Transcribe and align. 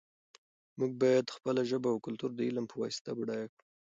موږ 0.79 0.91
باید 1.01 1.33
خپله 1.35 1.61
ژبه 1.69 1.89
او 1.91 2.03
کلتور 2.05 2.31
د 2.35 2.39
علم 2.47 2.65
په 2.69 2.75
واسطه 2.81 3.11
بډایه 3.17 3.47
کړو. 3.51 3.63